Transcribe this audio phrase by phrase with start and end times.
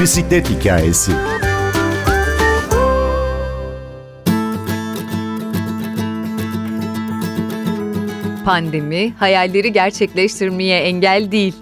[0.00, 1.12] Bisiklet hikayesi.
[8.44, 11.54] Pandemi hayalleri gerçekleştirmeye engel değil.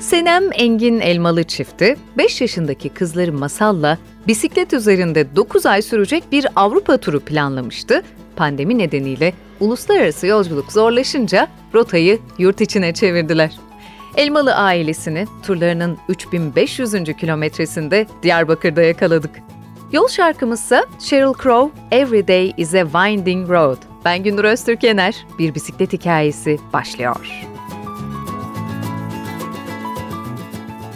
[0.00, 6.96] Senem Engin Elmalı çifti 5 yaşındaki kızları Masal'la bisiklet üzerinde 9 ay sürecek bir Avrupa
[6.96, 8.02] turu planlamıştı.
[8.36, 13.50] Pandemi nedeniyle uluslararası yolculuk zorlaşınca rotayı yurt içine çevirdiler.
[14.16, 17.16] Elmalı ailesini turlarının 3500.
[17.16, 19.42] kilometresinde Diyarbakır'da yakaladık.
[19.92, 23.76] Yol şarkımızsa Sheryl Crow, Every Day is a Winding Road.
[24.04, 24.84] Ben Gündür Öztürk
[25.38, 27.46] Bir bisiklet hikayesi başlıyor.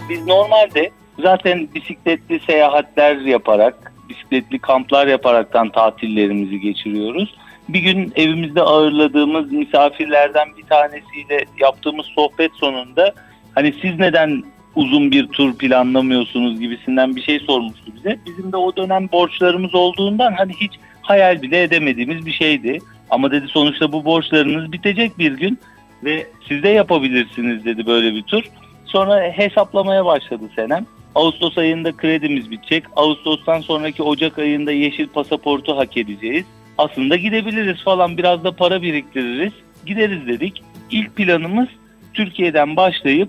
[0.09, 0.91] Biz normalde
[1.23, 7.40] zaten bisikletli seyahatler yaparak, bisikletli kamplar yaparaktan tatillerimizi geçiriyoruz.
[7.73, 13.15] Bir gün evimizde ağırladığımız misafirlerden bir tanesiyle yaptığımız sohbet sonunda
[13.55, 14.43] hani siz neden
[14.77, 18.19] uzun bir tur planlamıyorsunuz gibisinden bir şey sormuştu bize.
[18.27, 22.79] Bizim de o dönem borçlarımız olduğundan hani hiç hayal bile edemediğimiz bir şeydi.
[23.11, 25.59] Ama dedi sonuçta bu borçlarınız bitecek bir gün
[26.05, 28.43] ve siz de yapabilirsiniz dedi böyle bir tur.
[28.85, 30.87] Sonra hesaplamaya başladı Senem.
[31.15, 32.85] Ağustos ayında kredimiz bitecek.
[32.97, 36.45] Ağustos'tan sonraki Ocak ayında yeşil pasaportu hak edeceğiz.
[36.81, 39.53] Aslında gidebiliriz falan biraz da para biriktiririz.
[39.87, 40.63] Gideriz dedik.
[40.91, 41.69] İlk planımız
[42.15, 43.29] Türkiye'den başlayıp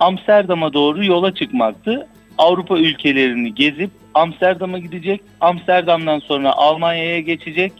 [0.00, 2.06] Amsterdam'a doğru yola çıkmaktı.
[2.38, 5.20] Avrupa ülkelerini gezip Amsterdam'a gidecek.
[5.40, 7.72] Amsterdam'dan sonra Almanya'ya geçecek.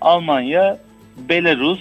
[0.00, 0.78] Almanya,
[1.28, 1.80] Belarus,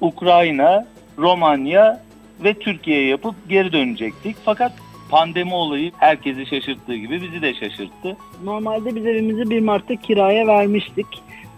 [0.00, 0.86] Ukrayna,
[1.18, 2.00] Romanya
[2.44, 4.36] ve Türkiye yapıp geri dönecektik.
[4.44, 4.72] Fakat
[5.10, 8.16] pandemi olayı herkesi şaşırttığı gibi bizi de şaşırttı.
[8.44, 11.06] Normalde biz evimizi 1 Mart'ta kiraya vermiştik.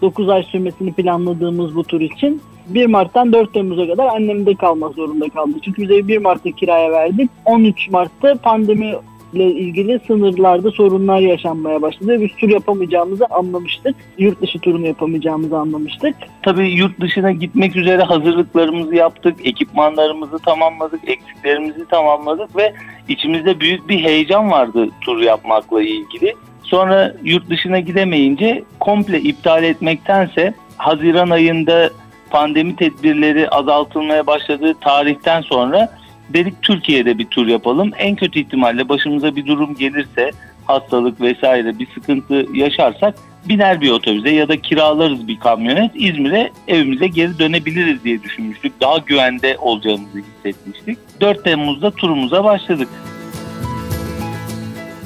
[0.03, 2.43] 9 ay sürmesini planladığımız bu tur için.
[2.67, 5.53] 1 Mart'tan 4 Temmuz'a kadar annemde kalmak zorunda kaldı.
[5.65, 7.31] Çünkü biz evi 1 Mart'ta kiraya verdik.
[7.45, 8.95] 13 Mart'ta pandemi
[9.33, 12.21] ile ilgili sınırlarda sorunlar yaşanmaya başladı.
[12.21, 13.97] Biz tur yapamayacağımızı anlamıştık.
[14.19, 16.15] Yurt dışı turunu yapamayacağımızı anlamıştık.
[16.43, 19.37] Tabii yurt dışına gitmek üzere hazırlıklarımızı yaptık.
[19.45, 21.01] Ekipmanlarımızı tamamladık.
[21.09, 22.73] Eksiklerimizi tamamladık ve
[23.09, 26.35] içimizde büyük bir heyecan vardı tur yapmakla ilgili.
[26.63, 31.91] Sonra yurt dışına gidemeyince komple iptal etmektense Haziran ayında
[32.31, 35.89] pandemi tedbirleri azaltılmaya başladığı tarihten sonra
[36.29, 37.91] dedik Türkiye'de bir tur yapalım.
[37.99, 40.31] En kötü ihtimalle başımıza bir durum gelirse
[40.67, 43.15] hastalık vesaire bir sıkıntı yaşarsak
[43.49, 48.73] biner bir otobüse ya da kiralarız bir kamyonet İzmir'e evimize geri dönebiliriz diye düşünmüştük.
[48.81, 50.99] Daha güvende olacağımızı hissetmiştik.
[51.21, 52.89] 4 Temmuz'da turumuza başladık.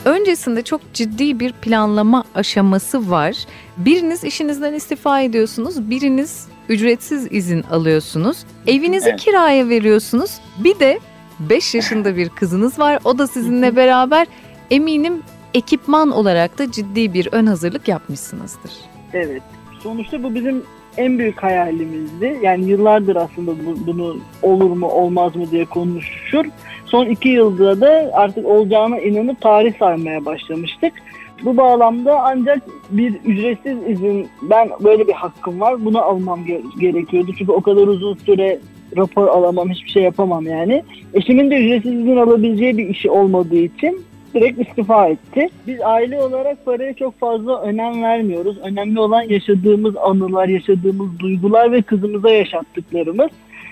[0.07, 3.37] Öncesinde çok ciddi bir planlama aşaması var.
[3.77, 8.39] Biriniz işinizden istifa ediyorsunuz, biriniz ücretsiz izin alıyorsunuz.
[8.67, 9.21] Evinizi evet.
[9.21, 10.31] kiraya veriyorsunuz.
[10.59, 11.01] Bir de
[11.41, 12.99] 5 yaşında bir kızınız var.
[13.05, 14.27] O da sizinle beraber
[14.71, 15.23] eminim
[15.55, 18.73] ekipman olarak da ciddi bir ön hazırlık yapmışsınızdır.
[19.13, 19.43] Evet.
[19.83, 20.63] Sonuçta bu bizim
[20.97, 22.39] en büyük hayalimizdi.
[22.43, 23.53] Yani yıllardır aslında
[23.87, 26.45] bunu olur mu olmaz mı diye konuşur.
[26.87, 30.93] Son iki yılda da artık olacağına inanıp tarih saymaya başlamıştık.
[31.45, 36.41] Bu bağlamda ancak bir ücretsiz izin, ben böyle bir hakkım var, bunu almam
[36.81, 37.33] gerekiyordu.
[37.39, 38.59] Çünkü o kadar uzun süre
[38.97, 40.83] rapor alamam, hiçbir şey yapamam yani.
[41.15, 45.49] Eşimin de ücretsiz izin alabileceği bir işi olmadığı için direkt istifa etti.
[45.67, 48.59] Biz aile olarak paraya çok fazla önem vermiyoruz.
[48.63, 53.29] Önemli olan yaşadığımız anılar, yaşadığımız duygular ve kızımıza yaşattıklarımız.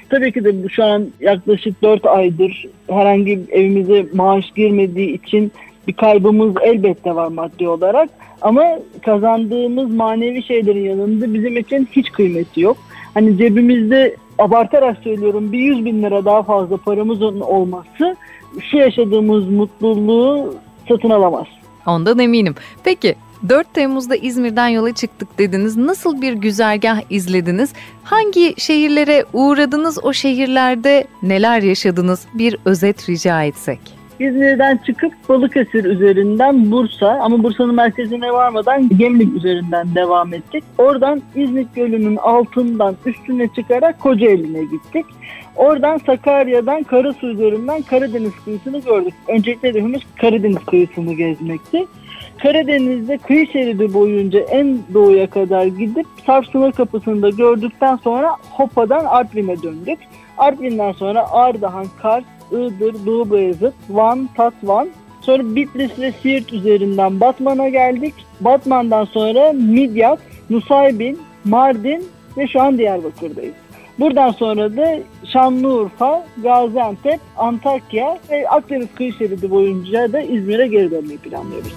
[0.08, 5.52] Tabii ki de şu an yaklaşık 4 aydır herhangi evimize maaş girmediği için
[5.88, 8.10] bir kaybımız elbette var maddi olarak.
[8.42, 12.76] Ama kazandığımız manevi şeylerin yanında bizim için hiç kıymeti yok.
[13.14, 18.16] Hani cebimizde abartarak söylüyorum bir 100 bin lira daha fazla paramızın olması
[18.70, 20.54] şu yaşadığımız mutluluğu
[20.88, 21.46] satın alamaz.
[21.86, 22.54] Ondan eminim.
[22.84, 23.14] Peki
[23.48, 25.76] 4 Temmuz'da İzmir'den yola çıktık dediniz.
[25.76, 27.72] Nasıl bir güzergah izlediniz?
[28.04, 30.04] Hangi şehirlere uğradınız?
[30.04, 32.26] O şehirlerde neler yaşadınız?
[32.34, 33.80] Bir özet rica etsek.
[34.20, 40.64] İzmir'den çıkıp Balıkesir üzerinden Bursa ama Bursa'nın merkezine varmadan Gemlik üzerinden devam ettik.
[40.78, 45.06] Oradan İzmit Gölü'nün altından üstüne çıkarak Kocaeli'ne gittik.
[45.56, 49.14] Oradan Sakarya'dan Karasu üzerinden Karadeniz kıyısını gördük.
[49.28, 51.86] Öncelikle hedefimiz Karadeniz kıyısını gezmekti.
[52.42, 59.62] Karadeniz'de kıyı şeridi boyunca en doğuya kadar gidip Sarp sınır kapısında gördükten sonra Hopa'dan Artvin'e
[59.62, 59.98] döndük.
[60.38, 64.88] Artvin'den sonra Ardahan, Kars, Iğdır, Doğu Beyazıt, Van, Tatvan.
[65.20, 68.14] Sonra Bitlis ve Siirt üzerinden Batman'a geldik.
[68.40, 70.18] Batman'dan sonra Midyat,
[70.50, 72.04] Nusaybin, Mardin
[72.36, 73.54] ve şu an Diyarbakır'dayız.
[73.98, 74.98] Buradan sonra da
[75.32, 81.74] Şanlıurfa, Gaziantep, Antakya ve Akdeniz kıyı şeridi boyunca da İzmir'e geri dönmeyi planlıyoruz.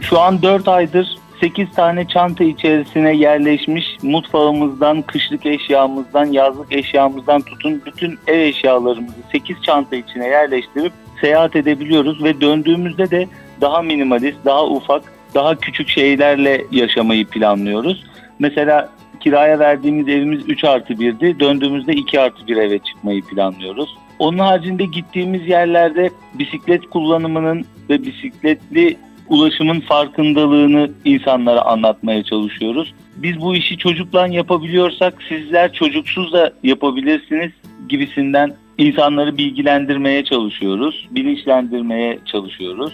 [0.00, 7.82] Şu an 4 aydır 8 tane çanta içerisine yerleşmiş mutfağımızdan, kışlık eşyamızdan, yazlık eşyamızdan tutun
[7.86, 13.26] bütün ev eşyalarımızı 8 çanta içine yerleştirip seyahat edebiliyoruz ve döndüğümüzde de
[13.60, 15.02] daha minimalist, daha ufak,
[15.34, 18.04] daha küçük şeylerle yaşamayı planlıyoruz.
[18.38, 18.88] Mesela
[19.20, 21.40] kiraya verdiğimiz evimiz 3 artı 1'di.
[21.40, 23.96] Döndüğümüzde 2 artı 1 eve çıkmayı planlıyoruz.
[24.18, 28.96] Onun haricinde gittiğimiz yerlerde bisiklet kullanımının ve bisikletli
[29.28, 32.94] ulaşımın farkındalığını insanlara anlatmaya çalışıyoruz.
[33.16, 37.52] Biz bu işi çocukla yapabiliyorsak sizler çocuksuz da yapabilirsiniz
[37.88, 42.92] gibisinden insanları bilgilendirmeye çalışıyoruz, bilinçlendirmeye çalışıyoruz.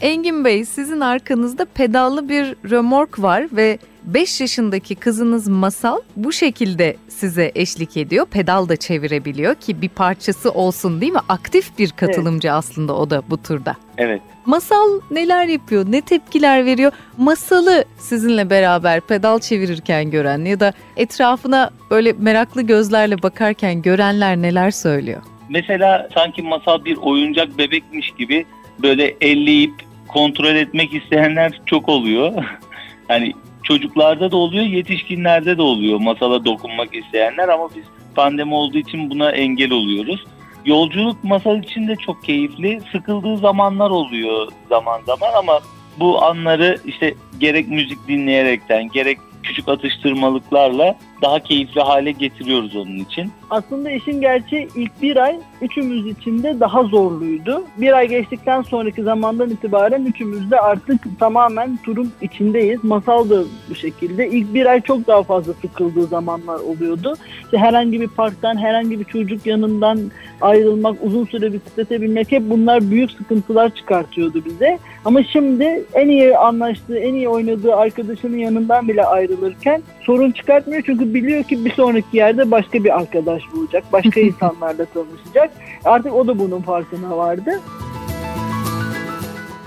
[0.00, 6.96] Engin Bey sizin arkanızda pedallı bir römork var ve 5 yaşındaki kızınız Masal bu şekilde
[7.08, 8.26] size eşlik ediyor.
[8.26, 11.20] Pedal da çevirebiliyor ki bir parçası olsun değil mi?
[11.28, 12.56] Aktif bir katılımcı evet.
[12.56, 13.76] aslında o da bu turda.
[13.98, 14.22] Evet.
[14.46, 15.84] Masal neler yapıyor?
[15.88, 16.92] Ne tepkiler veriyor?
[17.18, 24.70] Masalı sizinle beraber pedal çevirirken gören ya da etrafına böyle meraklı gözlerle bakarken görenler neler
[24.70, 25.22] söylüyor?
[25.48, 28.46] Mesela sanki masal bir oyuncak bebekmiş gibi
[28.82, 29.74] böyle elleyip
[30.08, 32.32] kontrol etmek isteyenler çok oluyor.
[33.08, 33.32] hani
[33.62, 39.30] çocuklarda da oluyor, yetişkinlerde de oluyor masala dokunmak isteyenler ama biz pandemi olduğu için buna
[39.30, 40.24] engel oluyoruz.
[40.64, 42.80] Yolculuk masal için de çok keyifli.
[42.92, 45.60] Sıkıldığı zamanlar oluyor zaman zaman ama
[46.00, 53.32] bu anları işte gerek müzik dinleyerekten gerek küçük atıştırmalıklarla daha keyifli hale getiriyoruz onun için.
[53.50, 57.64] Aslında işin gerçeği ilk bir ay üçümüz için de daha zorluydu.
[57.76, 62.84] Bir ay geçtikten sonraki zamandan itibaren üçümüz de artık tamamen turun içindeyiz.
[62.84, 64.28] Masal da bu şekilde.
[64.28, 67.14] İlk bir ay çok daha fazla sıkıldığı zamanlar oluyordu.
[67.44, 69.98] İşte herhangi bir parktan, herhangi bir çocuk yanından
[70.40, 74.78] ayrılmak, uzun süre bisiklete binmek hep bunlar büyük sıkıntılar çıkartıyordu bize.
[75.04, 80.82] Ama şimdi en iyi anlaştığı, en iyi oynadığı arkadaşının yanından bile ayrılırken sorun çıkartmıyor.
[80.86, 85.50] Çünkü biliyor ki bir sonraki yerde başka bir arkadaş bulacak, başka insanlarla tanışacak.
[85.84, 87.60] Artık o da bunun farkına vardı.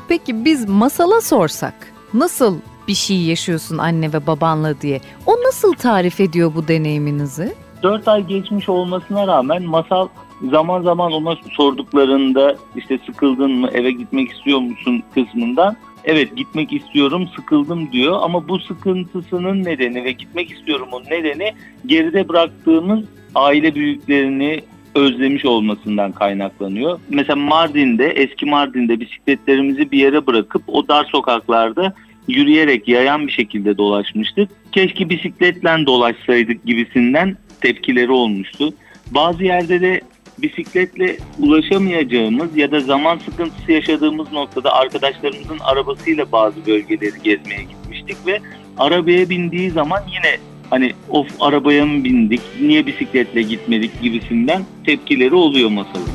[0.08, 1.74] Peki biz masala sorsak
[2.14, 2.58] nasıl
[2.88, 5.02] bir şey yaşıyorsun anne ve babanla diye.
[5.26, 7.54] O nasıl tarif ediyor bu deneyiminizi?
[7.84, 10.08] 4 ay geçmiş olmasına rağmen masal
[10.52, 17.30] zaman zaman ona sorduklarında işte sıkıldın mı eve gitmek istiyor musun kısmından evet gitmek istiyorum
[17.36, 21.54] sıkıldım diyor ama bu sıkıntısının nedeni ve gitmek istiyorumun nedeni
[21.86, 23.06] geride bıraktığımız
[23.36, 24.62] aile büyüklerini
[24.96, 27.00] özlemiş olmasından kaynaklanıyor.
[27.10, 31.94] Mesela Mardin'de, eski Mardin'de bisikletlerimizi bir yere bırakıp o dar sokaklarda
[32.28, 34.50] yürüyerek yayan bir şekilde dolaşmıştık.
[34.72, 38.74] Keşke bisikletle dolaşsaydık gibisinden tepkileri olmuştu.
[39.12, 40.02] Bazı yerde de
[40.42, 48.40] bisikletle ulaşamayacağımız ya da zaman sıkıntısı yaşadığımız noktada arkadaşlarımızın arabasıyla bazı bölgeleri gezmeye gitmiştik ve
[48.78, 50.38] arabaya bindiği zaman yine
[50.70, 56.15] hani of arabaya mı bindik, niye bisikletle gitmedik gibisinden tepkileri oluyor masalın.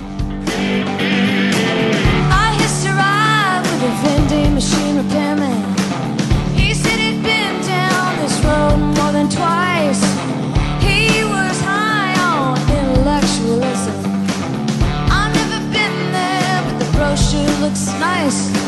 [18.30, 18.59] house.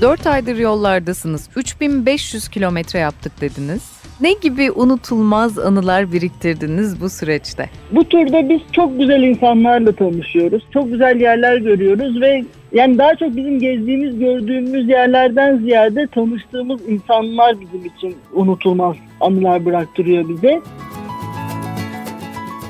[0.00, 1.48] 4 aydır yollardasınız.
[1.56, 3.96] 3500 kilometre yaptık dediniz.
[4.20, 7.70] Ne gibi unutulmaz anılar biriktirdiniz bu süreçte?
[7.90, 10.62] Bu turda biz çok güzel insanlarla tanışıyoruz.
[10.72, 17.60] Çok güzel yerler görüyoruz ve yani daha çok bizim gezdiğimiz, gördüğümüz yerlerden ziyade tanıştığımız insanlar
[17.60, 20.60] bizim için unutulmaz anılar bıraktırıyor bize.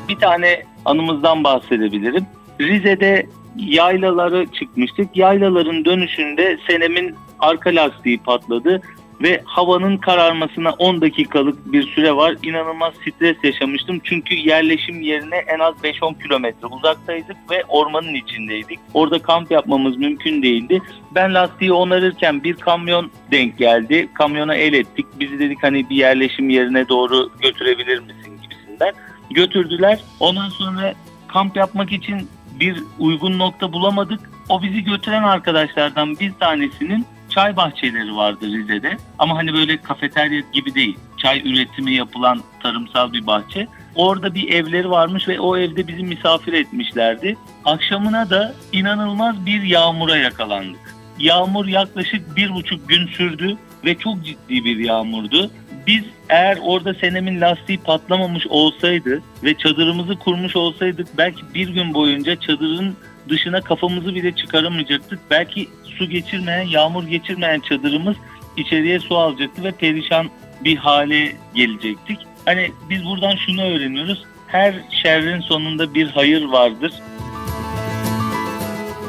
[0.09, 2.27] Bir tane anımızdan bahsedebilirim.
[2.61, 3.27] Rize'de
[3.59, 5.17] yaylaları çıkmıştık.
[5.17, 8.83] Yaylaların dönüşünde Senem'in arka lastiği patladı
[9.23, 12.37] ve havanın kararmasına 10 dakikalık bir süre var.
[12.43, 18.79] İnanılmaz stres yaşamıştım çünkü yerleşim yerine en az 5-10 kilometre uzaktaydık ve ormanın içindeydik.
[18.95, 20.83] Orada kamp yapmamız mümkün değildi.
[21.15, 24.09] Ben lastiği onarırken bir kamyon denk geldi.
[24.15, 25.07] Kamyona el ettik.
[25.21, 28.93] Bizi dedik hani bir yerleşim yerine doğru götürebilir misin gibisinden.
[29.31, 30.01] Götürdüler.
[30.21, 30.95] Ondan sonra
[31.29, 32.29] kamp yapmak için
[32.61, 34.21] bir uygun nokta bulamadık.
[34.49, 38.97] O bizi götüren arkadaşlardan bir tanesinin çay bahçeleri vardı Rize'de.
[39.19, 40.99] Ama hani böyle kafeterya gibi değil.
[41.17, 43.67] Çay üretimi yapılan tarımsal bir bahçe.
[43.95, 47.37] Orada bir evleri varmış ve o evde bizi misafir etmişlerdi.
[47.65, 50.97] Akşamına da inanılmaz bir yağmura yakalandık.
[51.19, 55.51] Yağmur yaklaşık bir buçuk gün sürdü ve çok ciddi bir yağmurdu.
[55.87, 62.41] Biz eğer orada senemin lastiği patlamamış olsaydı ve çadırımızı kurmuş olsaydık belki bir gün boyunca
[62.41, 62.97] çadırın
[63.29, 65.19] dışına kafamızı bile çıkaramayacaktık.
[65.31, 68.17] Belki su geçirmeyen, yağmur geçirmeyen çadırımız
[68.57, 70.31] içeriye su alacaktı ve perişan
[70.65, 72.19] bir hale gelecektik.
[72.45, 74.25] Hani biz buradan şunu öğreniyoruz.
[74.47, 76.93] Her şerrin sonunda bir hayır vardır.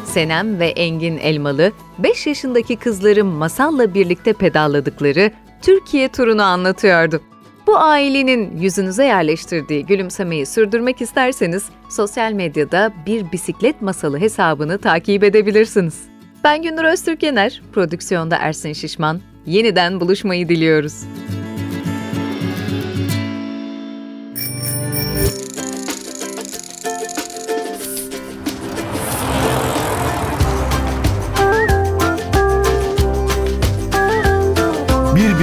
[0.05, 5.31] Senem ve Engin Elmalı 5 yaşındaki kızları masalla birlikte pedalladıkları
[5.62, 7.22] Türkiye turunu anlatıyordu.
[7.68, 16.02] Bu ailenin yüzünüze yerleştirdiği gülümsemeyi sürdürmek isterseniz sosyal medyada bir bisiklet masalı hesabını takip edebilirsiniz.
[16.44, 19.22] Ben Gündür Öztürk Yener, prodüksiyonda Ersin Şişman.
[19.46, 21.04] Yeniden buluşmayı diliyoruz.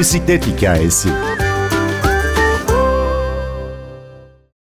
[0.05, 1.09] Bisiklet hikayesi.